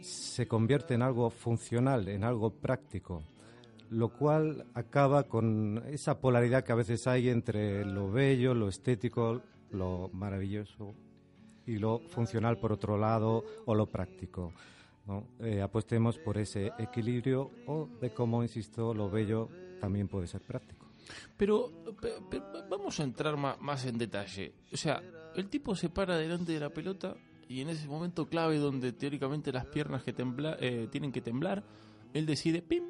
[0.00, 3.22] se convierte en algo funcional, en algo práctico,
[3.90, 9.42] lo cual acaba con esa polaridad que a veces hay entre lo bello, lo estético,
[9.72, 10.94] lo maravilloso
[11.66, 14.52] y lo funcional por otro lado o lo práctico.
[15.40, 19.48] Eh, apostemos por ese equilibrio o de cómo, insisto, lo bello
[19.80, 20.85] también puede ser práctico.
[21.36, 24.54] Pero, pe- pe- vamos a entrar más, en detalle.
[24.72, 25.02] O sea,
[25.34, 27.14] el tipo se para delante de la pelota
[27.48, 31.64] y en ese momento clave donde teóricamente las piernas que tembla, eh, tienen que temblar,
[32.12, 32.84] él decide, pim,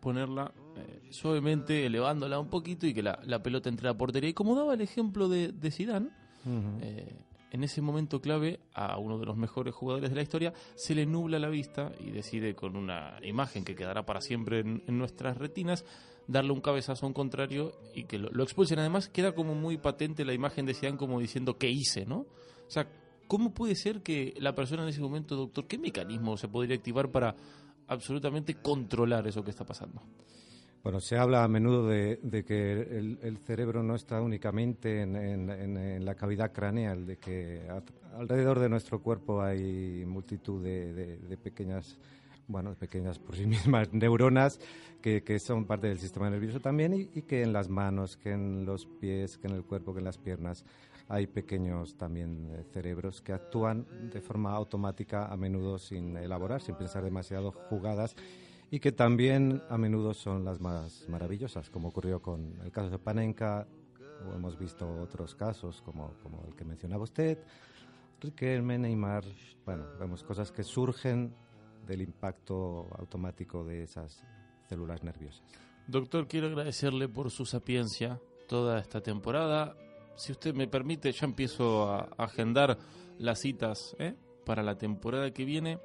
[0.00, 4.28] ponerla eh, suavemente, elevándola un poquito y que la, la pelota entre a la portería.
[4.30, 6.10] Y como daba el ejemplo de, de Zidane,
[6.82, 7.16] eh,
[7.54, 11.06] en ese momento clave a uno de los mejores jugadores de la historia se le
[11.06, 15.84] nubla la vista y decide con una imagen que quedará para siempre en, nuestras retinas
[16.26, 18.80] darle un cabezazo a un contrario y que lo, lo expulsen.
[18.80, 22.04] Además queda como muy patente la imagen de Zidane como diciendo ¿qué hice?
[22.04, 22.26] ¿no?
[22.66, 22.88] O sea,
[23.28, 27.12] ¿cómo puede ser que la persona en ese momento, doctor, qué mecanismo se podría activar
[27.12, 27.36] para
[27.86, 30.02] absolutamente controlar eso que está pasando?
[30.84, 32.72] Bueno, se habla a menudo de, de que
[33.22, 37.62] el, cerebro no está únicamente en, la cavidad craneal, de que
[38.14, 41.96] alrededor de nuestro cuerpo hay multitud de, de- de pequeñas,
[42.48, 44.60] bueno, pequeñas por sí mismas neuronas
[45.00, 48.66] que, son parte del sistema nervioso también y, y que en las manos, que en
[48.66, 50.66] los pies, que en el cuerpo, que en las piernas
[51.08, 56.74] hay pequeños también eh, cerebros que actúan de forma automática a menudo sin elaborar, sin
[56.74, 58.14] pensar demasiado jugadas
[58.74, 62.98] y que también a menudo son las más maravillosas, como ocurrió con el caso de
[62.98, 63.68] Panenka,
[64.28, 67.38] o hemos visto otros casos como, como el que mencionaba usted,
[68.20, 69.22] Riquelme, Neymar,
[69.64, 71.32] bueno, vemos cosas que surgen
[71.86, 74.24] del impacto automático de esas
[74.68, 75.44] células nerviosas.
[75.86, 79.76] Doctor, quiero agradecerle por su sapiencia toda esta temporada.
[80.16, 82.76] Si usted me permite, ya empiezo a agendar
[83.20, 84.16] las citas ¿eh?
[84.44, 85.78] para la temporada que viene.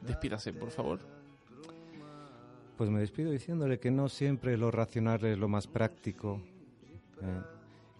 [0.00, 1.13] Despídase, por favor.
[2.76, 6.40] Pues me despido diciéndole que no siempre lo racional es lo más práctico.
[7.22, 7.42] ¿eh?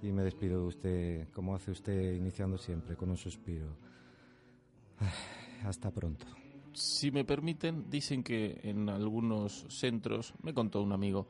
[0.02, 3.76] Y me despido de usted, como hace usted iniciando siempre, con un suspiro.
[5.64, 6.26] Hasta pronto.
[6.72, 11.28] Si me permiten, dicen que en algunos centros, me contó un amigo,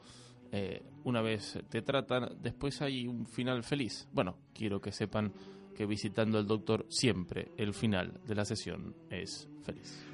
[0.51, 4.09] eh, una vez te tratan, después hay un final feliz.
[4.13, 5.33] Bueno, quiero que sepan
[5.77, 10.14] que visitando al doctor siempre el final de la sesión es feliz.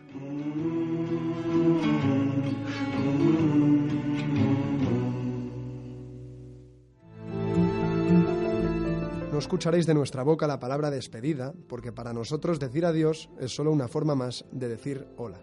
[9.32, 13.72] No escucharéis de nuestra boca la palabra despedida, porque para nosotros decir adiós es solo
[13.72, 15.40] una forma más de decir hola.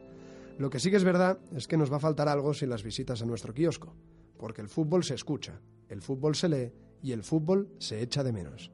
[0.58, 2.84] Lo que sí que es verdad es que nos va a faltar algo sin las
[2.84, 3.96] visitas a nuestro kiosco,
[4.38, 8.34] porque el fútbol se escucha, el fútbol se lee y el fútbol se echa de
[8.34, 8.72] menos.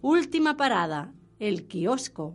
[0.00, 2.34] Última parada, el kiosco.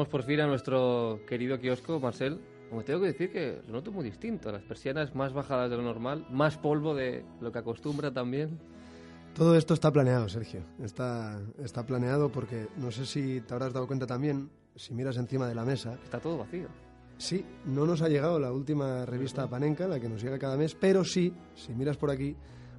[0.00, 2.40] llegamos por fin a nuestro querido kiosco, Marcel.
[2.70, 4.50] Como tengo que decir que lo noto muy distinto.
[4.50, 8.58] Las persianas más bajadas de lo normal, más polvo de lo que acostumbra también.
[9.34, 10.62] Todo esto está planeado, Sergio.
[10.82, 15.46] Está, está planeado porque no sé si te habrás dado cuenta también, si miras encima
[15.46, 15.98] de la mesa.
[16.02, 16.68] Está todo vacío.
[17.18, 20.74] Sí, no nos ha llegado la última revista Panenka, la que nos llega cada mes,
[20.74, 22.34] pero sí, si miras por aquí,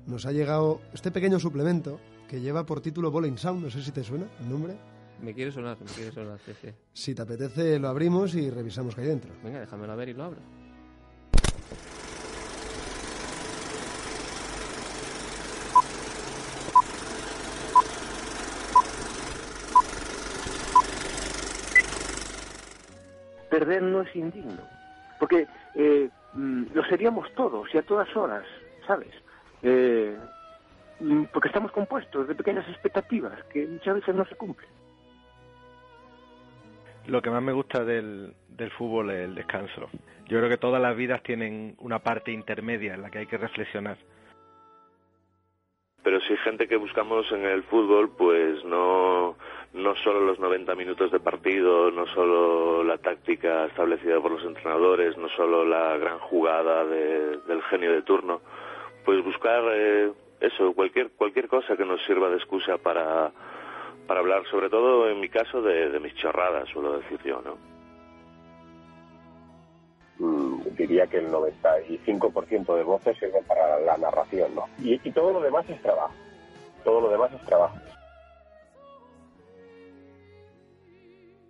[0.08, 3.64] nos ha llegado este pequeño suplemento que lleva por título Bowling Sound.
[3.64, 4.91] No sé si te suena el nombre.
[5.22, 6.70] Me quiere sonar, me quiere sonar, sí, sí.
[6.94, 9.32] Si te apetece, lo abrimos y revisamos qué hay dentro.
[9.44, 10.40] Venga, déjamelo ver y lo abro.
[23.52, 24.62] Perder no es indigno,
[25.20, 25.46] porque
[25.76, 28.46] eh, mm, lo seríamos todos y a todas horas,
[28.88, 29.14] ¿sabes?
[29.62, 30.18] Eh,
[31.00, 34.81] mm, porque estamos compuestos de pequeñas expectativas que muchas veces no se cumplen.
[37.08, 38.34] Lo que más me gusta del,
[38.78, 39.90] fútbol es el descanso.
[40.28, 43.38] Yo creo que todas las vidas tienen una parte intermedia en la que hay que
[43.38, 43.98] reflexionar.
[46.04, 49.36] Pero si gente que buscamos en el fútbol, pues no,
[49.74, 55.18] no solo los 90 minutos de partido, no solo la táctica establecida por los entrenadores,
[55.18, 58.42] no solo la gran jugada de- del genio de turno,
[59.06, 63.32] pues buscar eh, eso, cualquier, cualquier cosa que nos sirva de excusa para,
[64.08, 67.58] para hablar, sobre todo en mi caso, de, de mis chorradas, suelo decir yo, ¿no?
[70.20, 74.66] mm, diría que el 95% de voces sirven para la narración, ¿no?
[74.80, 76.14] Y, y todo lo demás es trabajo.
[76.84, 77.78] Todo lo demás es trabajo.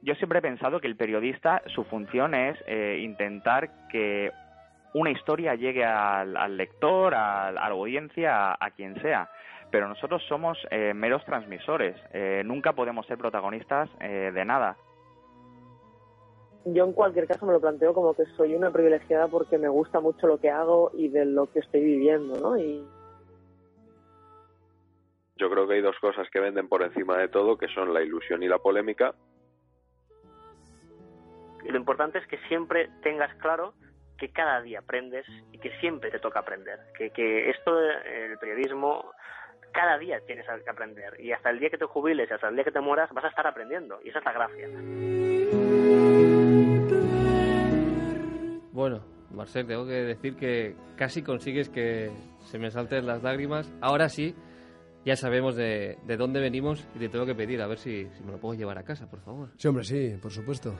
[0.03, 4.31] Yo siempre he pensado que el periodista, su función es eh, intentar que
[4.93, 9.29] una historia llegue al, al lector, al- a, la audiencia, a, a quien sea.
[9.71, 11.95] Pero nosotros somos eh, meros transmisores.
[12.13, 14.75] Eh, nunca podemos ser protagonistas eh, de nada.
[16.65, 19.99] Yo en cualquier caso me lo planteo como que soy una privilegiada porque me gusta
[19.99, 22.57] mucho lo que hago y de lo que estoy viviendo, ¿no?
[22.57, 22.85] Y
[25.37, 28.03] Yo creo que hay dos cosas que venden por encima de todo, que son la
[28.03, 29.15] ilusión y la polémica.
[31.63, 33.73] Y lo importante es que siempre tengas claro
[34.19, 36.79] que cada día aprendes y que siempre te toca aprender.
[36.95, 39.11] Que, que esto del periodismo,
[39.71, 41.19] cada día tienes que aprender.
[41.19, 43.25] Y hasta el día que te jubiles y hasta el día que te mueras vas
[43.25, 43.99] a estar aprendiendo.
[44.03, 44.67] Y esa es la gracia.
[48.71, 52.09] Bueno, Marcel, tengo que decir que casi consigues que
[52.39, 53.71] se me salten las lágrimas.
[53.81, 54.35] Ahora sí,
[55.05, 58.23] ya sabemos de, de dónde venimos y te tengo que pedir a ver si, si
[58.23, 59.49] me lo puedo llevar a casa, por favor.
[59.57, 60.73] Sí, hombre, sí, por supuesto.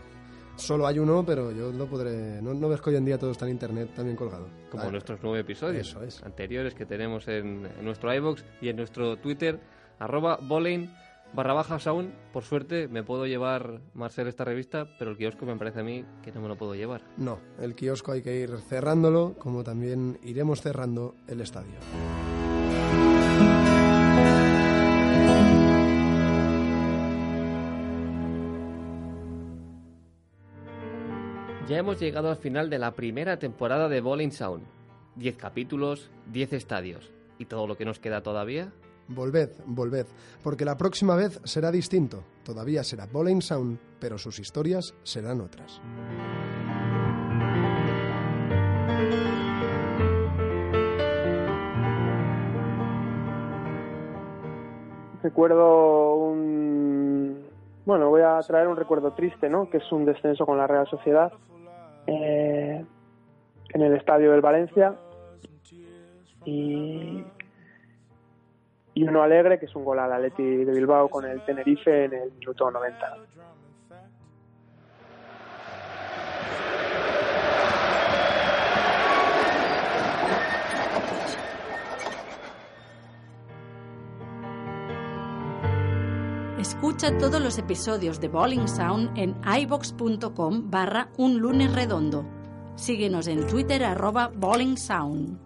[0.61, 2.41] Solo hay uno, pero yo lo podré...
[2.41, 4.47] No, no ves que hoy en día todo está en internet también colgado.
[4.69, 6.21] Como Ah, nuestros nueve episodios Eso es.
[6.23, 9.59] anteriores que tenemos en, en nuestro iBox y en nuestro Twitter,
[9.99, 10.93] arroba Boleyn
[11.33, 12.13] barra baja sound.
[12.31, 16.05] Por suerte me puedo llevar, Marcel, esta revista, pero el kiosco me parece a mí
[16.21, 17.01] que no me lo puedo llevar.
[17.17, 21.75] No, el kiosco hay que ir cerrándolo, como también iremos cerrando el estadio.
[31.71, 34.65] Ya hemos llegado al final de la primera temporada de Bowling Sound.
[35.15, 37.13] 10 capítulos, 10 estadios.
[37.39, 38.73] ¿Y todo lo que nos queda todavía?
[39.07, 40.05] Volved, volved,
[40.43, 42.25] porque la próxima vez será distinto.
[42.43, 45.79] Todavía será Bowling Sound, pero sus historias serán otras.
[55.23, 57.45] recuerdo un
[57.85, 60.87] bueno voy a traer un recuerdo triste no que es un descenso con la Real
[60.87, 61.31] Sociedad
[62.11, 62.85] eh,
[63.73, 64.95] en el estadio del Valencia.
[66.45, 67.23] Y
[68.93, 72.13] y uno alegre que es un gol al Atleti de Bilbao con el Tenerife en
[72.13, 73.17] el minuto 90
[86.81, 92.25] Escucha todos los episodios de Bowling Sound en ibox.com barra un lunes redondo.
[92.73, 95.37] Síguenos en Twitter arroba Bowling Sound.